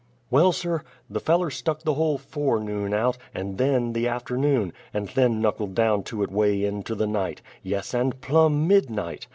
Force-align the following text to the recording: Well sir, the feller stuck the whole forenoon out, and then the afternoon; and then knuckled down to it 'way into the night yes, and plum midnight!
Well 0.31 0.51
sir, 0.51 0.81
the 1.11 1.19
feller 1.19 1.51
stuck 1.51 1.83
the 1.83 1.93
whole 1.93 2.17
forenoon 2.17 2.91
out, 2.91 3.19
and 3.35 3.59
then 3.59 3.93
the 3.93 4.07
afternoon; 4.07 4.73
and 4.95 5.09
then 5.09 5.39
knuckled 5.39 5.75
down 5.75 6.01
to 6.05 6.23
it 6.23 6.31
'way 6.31 6.65
into 6.65 6.95
the 6.95 7.05
night 7.05 7.43
yes, 7.61 7.93
and 7.93 8.19
plum 8.19 8.67
midnight! 8.67 9.27